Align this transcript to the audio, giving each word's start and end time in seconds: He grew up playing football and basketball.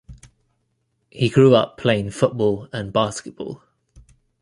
He 1.11 1.29
grew 1.29 1.53
up 1.53 1.77
playing 1.77 2.09
football 2.09 2.67
and 2.73 2.91
basketball. 2.91 3.61